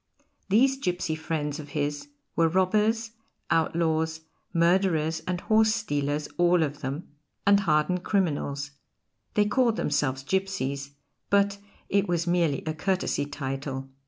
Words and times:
These 0.49 0.77
gipsy 0.77 1.13
friends 1.13 1.59
of 1.59 1.69
his 1.77 2.07
were 2.35 2.47
robbers, 2.47 3.11
outlaws, 3.51 4.21
murderers 4.51 5.19
and 5.27 5.41
horse 5.41 5.75
stealers 5.75 6.27
all 6.39 6.63
of 6.63 6.79
them, 6.81 7.09
and 7.45 7.59
hardened 7.59 8.03
criminals; 8.03 8.71
they 9.35 9.45
called 9.45 9.75
themselves 9.75 10.23
gipsies, 10.23 10.95
but 11.29 11.59
it 11.87 12.07
was 12.07 12.25
merely 12.25 12.63
a 12.65 12.73
courtesy 12.73 13.27
title. 13.27 13.91